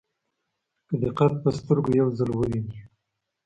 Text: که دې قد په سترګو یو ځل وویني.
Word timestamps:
که 0.87 0.95
دې 1.01 1.09
قد 1.17 1.33
په 1.43 1.49
سترګو 1.57 1.91
یو 1.99 2.07
ځل 2.17 2.29
وویني. 2.33 2.77